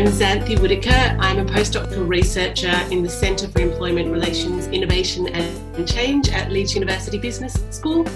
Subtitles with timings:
[0.00, 1.14] I'm Xanthe Whittaker.
[1.20, 6.74] I'm a postdoctoral researcher in the Centre for Employment Relations, Innovation and Change at Leeds
[6.74, 8.06] University Business School.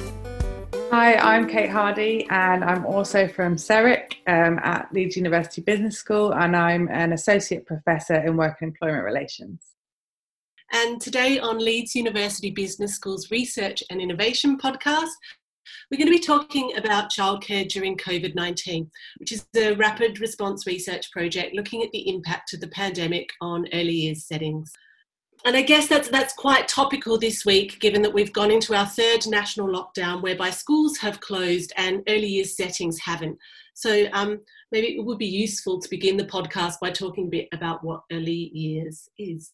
[0.90, 6.32] Hi, I'm Kate Hardy, and I'm also from CERIC um, at Leeds University Business School,
[6.32, 9.60] and I'm an associate professor in work and employment relations.
[10.72, 15.10] And today on Leeds University Business School's Research and Innovation podcast,
[15.90, 20.66] we're going to be talking about childcare during COVID 19, which is a rapid response
[20.66, 24.72] research project looking at the impact of the pandemic on early years settings.
[25.46, 28.86] And I guess that's, that's quite topical this week, given that we've gone into our
[28.86, 33.36] third national lockdown whereby schools have closed and early years settings haven't.
[33.74, 34.40] So um,
[34.72, 38.04] maybe it would be useful to begin the podcast by talking a bit about what
[38.10, 39.52] early years is.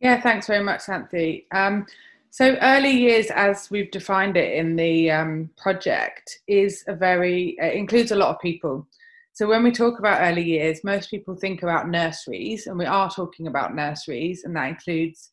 [0.00, 1.44] Yeah, thanks very much, Xanthe.
[1.52, 1.84] Um,
[2.30, 7.66] so early years, as we've defined it in the um, project, is a very uh,
[7.66, 8.86] includes a lot of people.
[9.32, 13.10] So when we talk about early years, most people think about nurseries, and we are
[13.10, 15.30] talking about nurseries, and that includes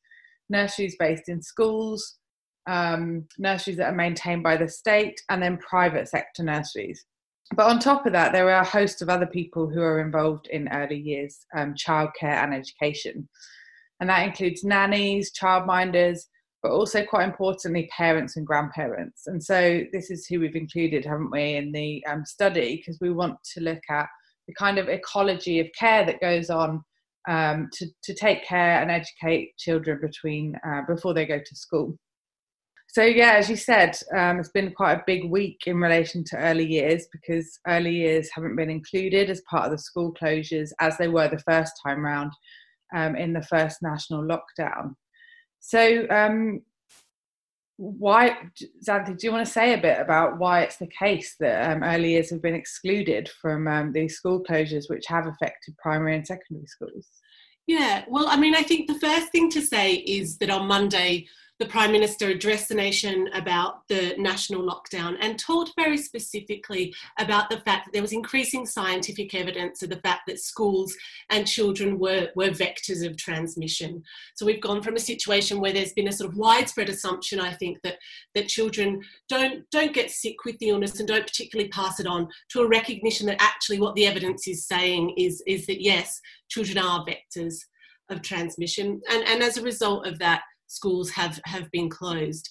[0.50, 2.18] nurseries based in schools,
[2.68, 7.06] um, nurseries that are maintained by the state, and then private sector nurseries.
[7.56, 10.48] But on top of that, there are a host of other people who are involved
[10.48, 13.28] in early years um, childcare and education.
[14.00, 16.26] And that includes nannies, childminders,
[16.66, 19.28] but also quite importantly parents and grandparents.
[19.28, 23.12] And so this is who we've included haven't we in the um, study because we
[23.12, 24.08] want to look at
[24.48, 26.84] the kind of ecology of care that goes on
[27.30, 31.96] um, to, to take care and educate children between uh, before they go to school.
[32.88, 36.38] So yeah as you said um, it's been quite a big week in relation to
[36.38, 40.98] early years because early years haven't been included as part of the school closures as
[40.98, 42.32] they were the first time round
[42.96, 44.96] um, in the first national lockdown
[45.68, 46.62] so, um,
[47.78, 48.38] why,
[48.88, 51.84] Xanthe, do you want to say a bit about why it's the case that um,
[51.84, 56.26] early years have been excluded from um, these school closures, which have affected primary and
[56.28, 57.08] secondary schools?
[57.66, 61.26] Yeah, well, I mean, I think the first thing to say is that on Monday,
[61.60, 67.50] the Prime Minister addressed the nation about the national lockdown and talked very specifically about
[67.50, 70.94] the fact that there was increasing scientific evidence of the fact that schools
[71.30, 74.04] and children were, were vectors of transmission.
[74.36, 77.54] So we've gone from a situation where there's been a sort of widespread assumption, I
[77.54, 78.00] think, that,
[78.34, 82.28] that children don't, don't get sick with the illness and don't particularly pass it on,
[82.50, 86.78] to a recognition that actually what the evidence is saying is, is that yes, children
[86.78, 87.56] are vectors
[88.10, 89.02] of transmission.
[89.10, 92.50] And, and as a result of that, schools have, have been closed.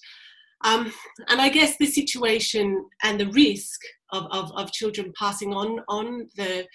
[0.63, 0.91] Um,
[1.29, 3.79] and I guess the situation and the risk
[4.11, 6.65] of, of, of children passing on, on the,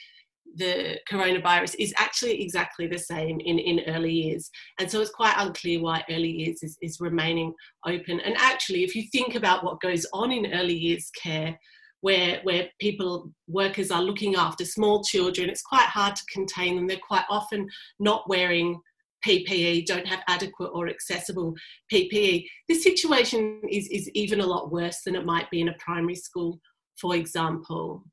[0.57, 4.51] the coronavirus is actually exactly the same in, in early years.
[4.79, 7.55] And so it's quite unclear why early years is, is remaining
[7.87, 8.21] open.
[8.21, 11.59] And actually, if you think about what goes on in early years care,
[12.03, 16.87] where, where people, workers are looking after small children, it's quite hard to contain them.
[16.87, 17.69] They're quite often
[17.99, 18.81] not wearing
[19.27, 21.55] PPE, don't have adequate or accessible
[21.93, 22.47] PPE.
[22.69, 26.15] This situation is, is even a lot worse than it might be in a primary
[26.15, 26.61] school,
[26.99, 28.05] for example.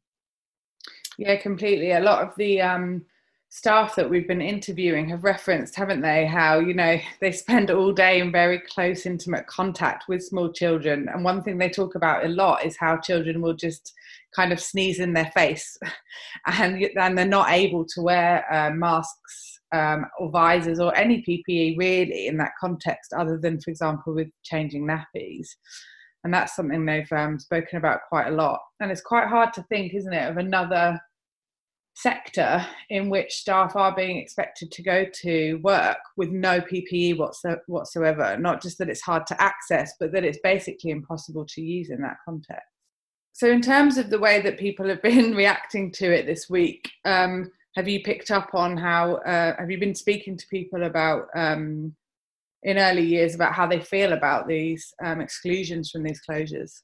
[1.17, 1.91] Yeah, completely.
[1.91, 3.05] A lot of the um,
[3.49, 7.91] staff that we've been interviewing have referenced, haven't they, how, you know, they spend all
[7.91, 11.09] day in very close, intimate contact with small children.
[11.11, 13.93] And one thing they talk about a lot is how children will just
[14.35, 15.77] kind of sneeze in their face
[16.45, 21.77] and, and they're not able to wear uh, masks um, or visors or any PPE
[21.77, 25.47] really in that context, other than, for example, with changing nappies.
[26.23, 28.59] And that's something they've um, spoken about quite a lot.
[28.79, 30.99] And it's quite hard to think, isn't it, of another
[31.97, 37.17] sector in which staff are being expected to go to work with no PPE
[37.67, 38.37] whatsoever.
[38.37, 42.01] Not just that it's hard to access, but that it's basically impossible to use in
[42.01, 42.67] that context.
[43.33, 46.89] So, in terms of the way that people have been reacting to it this week,
[47.05, 51.27] um, have you picked up on how uh, have you been speaking to people about
[51.35, 51.95] um,
[52.63, 56.81] in early years about how they feel about these um, exclusions from these closures?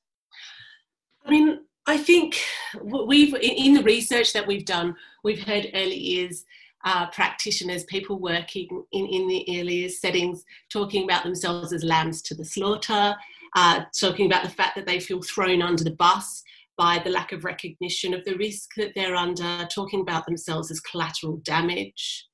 [1.26, 2.40] I mean i think
[2.82, 6.46] we've in the research that we've done we've heard early years
[6.86, 12.36] uh, practitioners, people working in, in the earlier settings, talking about themselves as lambs to
[12.36, 13.16] the slaughter,
[13.56, 16.44] uh, talking about the fact that they feel thrown under the bus
[16.78, 20.80] by the lack of recognition of the risk that they're under, talking about themselves as
[20.80, 22.28] collateral damage.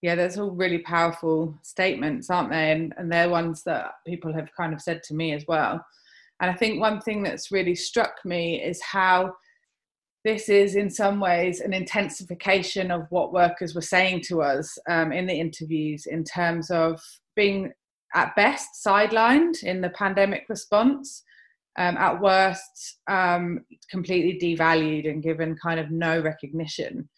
[0.00, 2.70] Yeah, there's all really powerful statements, aren't they?
[2.70, 5.84] And, and they're ones that people have kind of said to me as well.
[6.40, 9.34] And I think one thing that's really struck me is how
[10.24, 15.12] this is in some ways an intensification of what workers were saying to us um,
[15.12, 17.00] in the interviews in terms of
[17.34, 17.72] being
[18.14, 21.24] at best sidelined in the pandemic response
[21.78, 23.60] um, at worst um,
[23.90, 27.08] completely devalued and given kind of no recognition.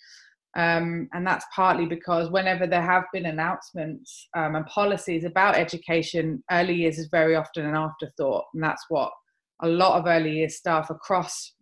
[0.56, 6.42] Um, and that's partly because whenever there have been announcements um, and policies about education,
[6.50, 8.44] early years is very often an afterthought.
[8.52, 9.10] And that's what
[9.62, 11.54] a lot of early years staff across,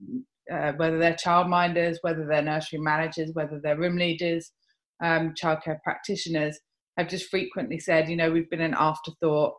[0.52, 4.50] uh, whether they're childminders, whether they're nursery managers, whether they're room leaders,
[5.04, 6.58] um, childcare practitioners,
[6.96, 9.54] have just frequently said, you know, we've been an afterthought.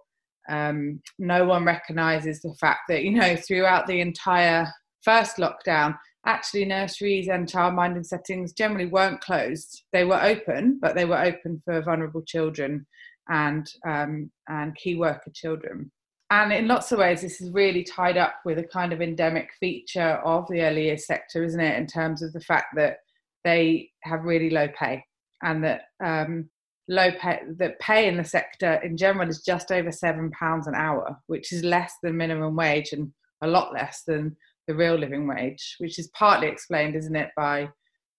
[0.50, 4.68] Um, no one recognises the fact that, you know, throughout the entire
[5.04, 9.84] first lockdown, actually nurseries and childminding settings generally weren't closed.
[9.94, 12.86] They were open, but they were open for vulnerable children
[13.30, 15.92] and um, and key worker children.
[16.31, 19.50] And in lots of ways, this is really tied up with a kind of endemic
[19.60, 21.78] feature of the early years sector, isn't it?
[21.78, 22.98] In terms of the fact that
[23.44, 25.04] they have really low pay,
[25.42, 26.50] and that um,
[26.89, 30.75] low pay that pay in the sector in general is just over seven pounds an
[30.75, 34.36] hour, which is less than minimum wage and a lot less than
[34.68, 37.69] the real living wage, which is partly explained, isn't it, by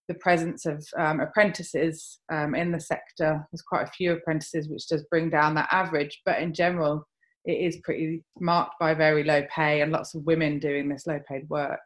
[0.08, 3.46] the presence of um, apprentices um, in the sector.
[3.52, 7.06] There's quite a few apprentices, which does bring down that average, but in general,
[7.44, 11.20] it is pretty marked by very low pay and lots of women doing this low
[11.28, 11.81] paid work.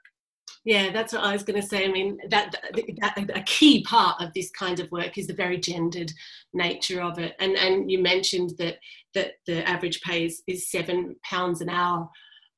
[0.65, 1.85] Yeah, that's what I was going to say.
[1.85, 5.59] I mean, that, that, a key part of this kind of work is the very
[5.59, 6.11] gendered
[6.55, 7.35] nature of it.
[7.39, 8.79] And and you mentioned that
[9.13, 12.09] that the average pay is, is seven pounds an hour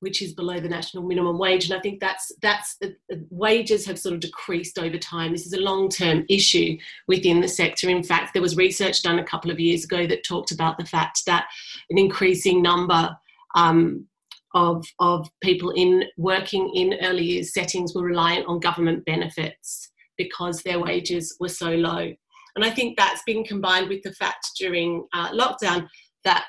[0.00, 1.65] which is below the national minimum wage.
[1.65, 2.88] And I think that's that's uh,
[3.31, 5.32] wages have sort of decreased over time.
[5.32, 6.77] This is a long term issue
[7.09, 7.89] within the sector.
[7.89, 10.85] In fact, there was research done a couple of years ago that talked about the
[10.85, 11.47] fact that
[11.91, 13.17] an increasing number
[13.55, 14.06] um,
[14.54, 20.62] of of people in working in early years settings were reliant on government benefits because
[20.62, 22.12] their wages were so low.
[22.54, 25.87] And I think that's been combined with the fact during uh, lockdown
[26.25, 26.46] that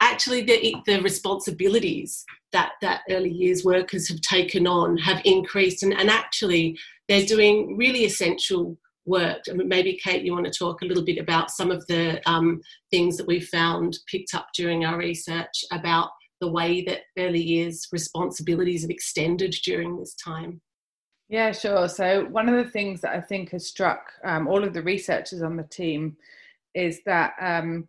[0.00, 5.94] actually the, the responsibilities that that early years workers have taken on have increased and,
[5.94, 6.76] and actually
[7.08, 11.04] they're doing really essential work I mean, maybe kate you want to talk a little
[11.04, 12.60] bit about some of the um,
[12.90, 16.10] things that we found picked up during our research about
[16.42, 20.60] the way that early years responsibilities have extended during this time
[21.28, 24.74] yeah sure so one of the things that i think has struck um, all of
[24.74, 26.14] the researchers on the team
[26.74, 27.88] is that um,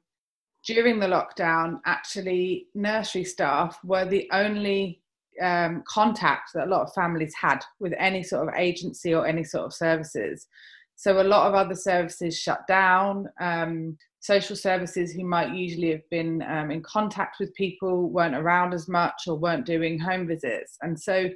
[0.65, 5.01] during the lockdown, actually, nursery staff were the only
[5.41, 9.43] um, contact that a lot of families had with any sort of agency or any
[9.43, 10.47] sort of services.
[10.95, 13.27] So a lot of other services shut down.
[13.41, 18.73] Um, social services who might usually have been um, in contact with people weren't around
[18.73, 20.77] as much or weren't doing home visits.
[20.81, 21.29] And so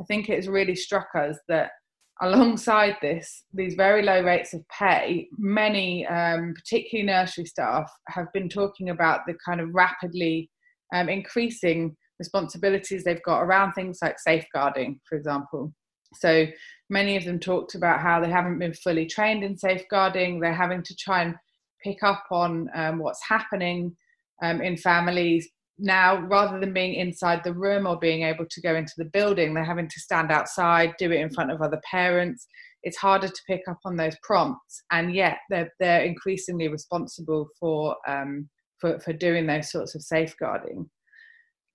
[0.00, 1.72] I think it's really struck us that
[2.20, 8.48] alongside this, these very low rates of pay, many, um, particularly nursery staff, have been
[8.48, 10.50] talking about the kind of rapidly
[10.94, 15.72] um, increasing responsibilities they've got around things like safeguarding, for example.
[16.14, 16.46] So
[16.90, 20.82] many of them talked about how they haven't been fully trained in safeguarding, they're having
[20.82, 21.34] to try and
[21.82, 23.96] pick up on um, what's happening
[24.42, 28.74] um, in families, now rather than being inside the room or being able to go
[28.74, 32.46] into the building they're having to stand outside do it in front of other parents.
[32.82, 37.96] It's harder to pick up on those prompts and yet they're they're increasingly responsible for
[38.06, 40.88] um, for, for doing those sorts of safeguarding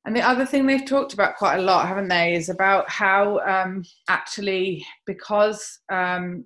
[0.06, 3.40] and the other thing they've talked about quite a lot haven't they is about how
[3.40, 6.46] um, actually because um,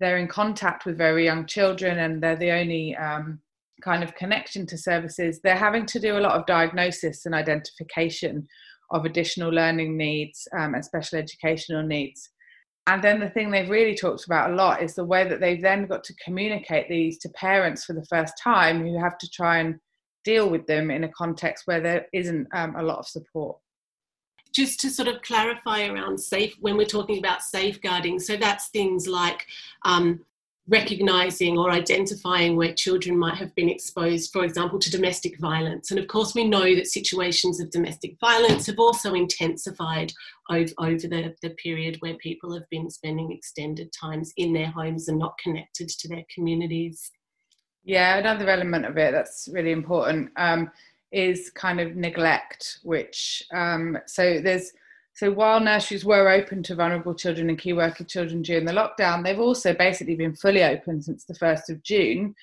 [0.00, 3.40] they're in contact with very young children and they're the only um,
[3.82, 8.46] kind of connection to services, they're having to do a lot of diagnosis and identification
[8.90, 12.30] of additional learning needs um, and special educational needs.
[12.86, 15.60] And then the thing they've really talked about a lot is the way that they've
[15.60, 19.58] then got to communicate these to parents for the first time who have to try
[19.58, 19.80] and
[20.26, 23.56] deal with them in a context where there isn't um, a lot of support
[24.52, 29.06] just to sort of clarify around safe when we're talking about safeguarding so that's things
[29.06, 29.46] like
[29.84, 30.20] um,
[30.68, 35.90] recognizing or identifying where children might have been exposed, for example, to domestic violence.
[35.90, 40.12] And of course, we know that situations of domestic violence have also intensified
[40.50, 45.08] over, over the, the period where people have been spending extended times in their homes
[45.08, 47.12] and not connected to their communities.
[47.86, 50.72] Yeah, another element of it that's really important um,
[51.12, 54.72] is kind of neglect, which, um, so there's
[55.14, 59.24] so while nurseries were open to vulnerable children and key worker children during the lockdown,
[59.24, 62.34] they've also basically been fully open since the 1st of June.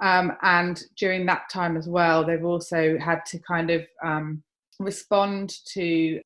[0.00, 4.42] Um, and during that time as well, they've also had to kind of um,
[4.78, 6.22] respond to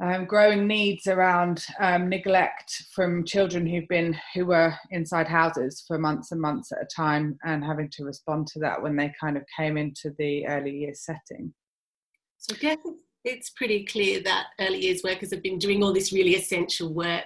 [0.00, 5.98] um, growing needs around um, neglect from children who've been who were inside houses for
[5.98, 9.36] months and months at a time, and having to respond to that when they kind
[9.36, 11.52] of came into the early years setting.
[12.38, 12.76] So, I
[13.24, 17.24] it's pretty clear that early years workers have been doing all this really essential work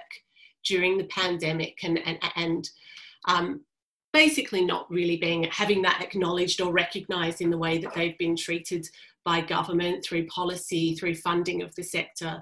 [0.63, 2.69] during the pandemic and and, and
[3.27, 3.61] um,
[4.13, 8.35] basically not really being having that acknowledged or recognised in the way that they've been
[8.35, 8.87] treated
[9.25, 12.41] by government through policy, through funding of the sector.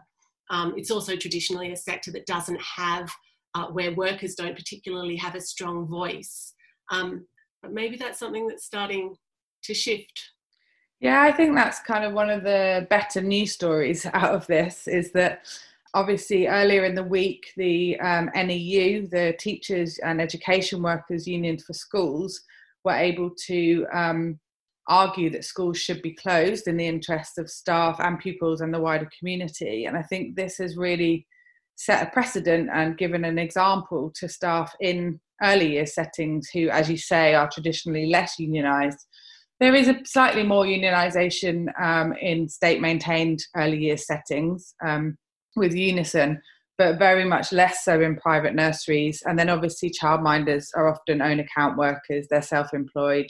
[0.50, 3.12] Um, it's also traditionally a sector that doesn't have,
[3.56, 6.54] uh, where workers don't particularly have a strong voice.
[6.92, 7.26] Um,
[7.62, 9.16] but maybe that's something that's starting
[9.64, 10.32] to shift.
[11.00, 14.88] Yeah, I think that's kind of one of the better news stories out of this
[14.88, 15.46] is that
[15.94, 21.74] obviously earlier in the week, the um, NEU, the Teachers and Education Workers Union for
[21.74, 22.42] Schools,
[22.84, 24.40] were able to um,
[24.88, 28.80] argue that schools should be closed in the interests of staff and pupils and the
[28.80, 29.86] wider community.
[29.86, 31.26] And I think this has really
[31.76, 36.90] set a precedent and given an example to staff in early year settings who, as
[36.90, 39.00] you say, are traditionally less unionised
[39.60, 45.18] there is a slightly more unionisation um, in state maintained early years settings um,
[45.56, 46.42] with Unison,
[46.78, 49.24] but very much less so in private nurseries.
[49.26, 53.28] And then obviously, childminders are often own account workers, they're self employed.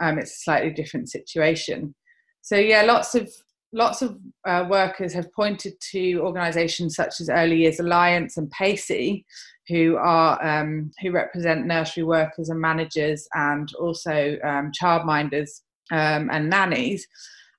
[0.00, 1.94] Um, it's a slightly different situation.
[2.42, 3.30] So, yeah, lots of
[3.72, 9.24] lots of uh, workers have pointed to organisations such as Early Years Alliance and PACEY
[9.68, 15.60] who are um, who represent nursery workers and managers and also um, childminders
[15.92, 17.06] um, and nannies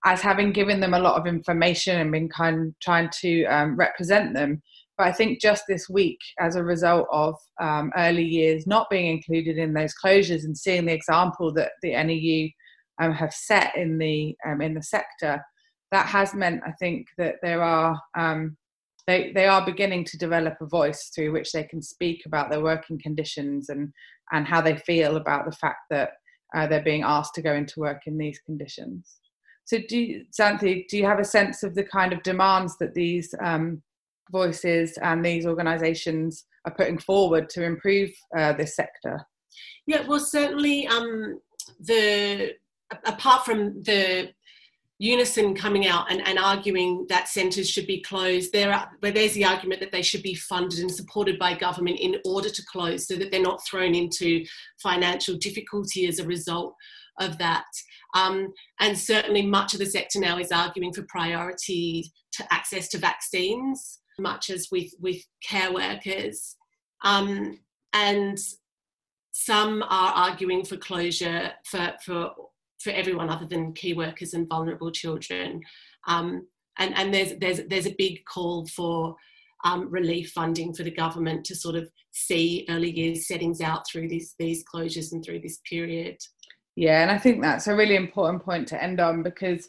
[0.05, 4.33] as having given them a lot of information and been kind trying to um, represent
[4.33, 4.61] them
[4.99, 9.07] but i think just this week as a result of um, early years not being
[9.07, 12.51] included in those closures and seeing the example that the neu
[13.01, 15.43] um, have set in the in the sector
[15.91, 17.99] that has meant i think that there are
[19.09, 22.61] they, they are beginning to develop a voice through which they can speak about their
[22.61, 23.91] working conditions and,
[24.31, 26.11] and how they feel about the fact that
[26.55, 29.15] uh, they're being asked to go into work in these conditions.
[29.65, 32.93] So, do you, Xanthe, do you have a sense of the kind of demands that
[32.93, 33.81] these um,
[34.31, 39.25] voices and these organisations are putting forward to improve uh, this sector?
[39.87, 41.39] Yeah, well, certainly um,
[41.79, 42.53] the
[43.05, 44.29] apart from the
[45.01, 49.45] Unison coming out and, and arguing that centres should be closed, there are, there's the
[49.45, 53.15] argument that they should be funded and supported by government in order to close so
[53.15, 54.43] that they're not thrown into
[54.83, 56.75] financial difficulty as a result
[57.21, 57.63] of that.
[58.13, 62.97] Um, and certainly much of the sector now is arguing for priority to access to
[62.97, 66.55] vaccines, much as with, with care workers.
[67.03, 67.59] Um,
[67.93, 68.37] and
[69.31, 72.31] some are arguing for closure for, for
[72.79, 75.61] for everyone other than key workers and vulnerable children.
[76.07, 76.47] Um,
[76.77, 79.15] and and there's, there's, there's a big call for
[79.65, 84.07] um, relief funding for the government to sort of see early years settings out through
[84.07, 86.17] these, these closures and through this period.
[86.75, 89.67] Yeah, and I think that's a really important point to end on because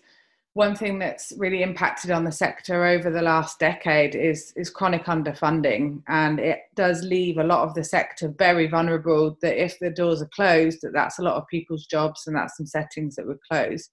[0.55, 5.05] one thing that's really impacted on the sector over the last decade is is chronic
[5.07, 6.03] underfunding.
[6.09, 10.23] And it does leave a lot of the sector very vulnerable that if the doors
[10.23, 13.41] are closed that that's a lot of people's jobs and that's some settings that would
[13.51, 13.91] close.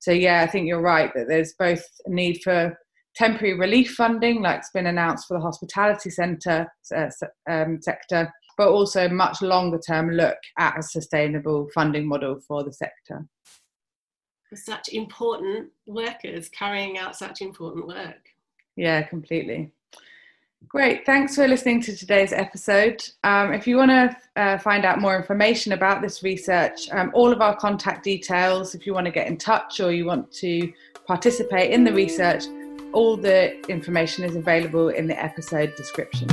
[0.00, 2.78] So yeah i think you're right that there's both a need for
[3.14, 7.10] temporary relief funding like it's been announced for the hospitality centre uh,
[7.50, 12.72] um, sector but also much longer term look at a sustainable funding model for the
[12.72, 13.26] sector
[14.56, 18.30] such important workers carrying out such important work.
[18.76, 19.72] Yeah, completely.
[20.66, 21.06] Great.
[21.06, 23.02] Thanks for listening to today's episode.
[23.24, 27.32] Um, if you want to uh, find out more information about this research, um, all
[27.32, 30.72] of our contact details, if you want to get in touch or you want to
[31.06, 32.44] participate in the research,
[32.92, 36.28] all the information is available in the episode description.